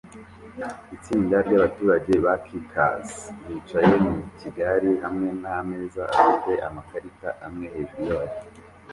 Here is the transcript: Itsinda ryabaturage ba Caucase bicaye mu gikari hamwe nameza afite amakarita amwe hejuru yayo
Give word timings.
Itsinda 0.95 1.35
ryabaturage 1.47 2.13
ba 2.25 2.33
Caucase 2.45 3.23
bicaye 3.45 3.93
mu 4.03 4.11
gikari 4.39 4.91
hamwe 5.03 5.27
nameza 5.41 6.03
afite 6.17 6.51
amakarita 6.67 7.29
amwe 7.45 7.65
hejuru 7.73 8.01
yayo 8.11 8.37